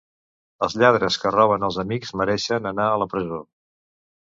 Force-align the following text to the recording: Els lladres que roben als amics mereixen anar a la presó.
Els 0.67 0.75
lladres 0.83 1.17
que 1.25 1.33
roben 1.35 1.67
als 1.69 1.77
amics 1.85 2.15
mereixen 2.23 2.73
anar 2.73 2.91
a 2.95 2.99
la 3.05 3.11
presó. 3.15 3.43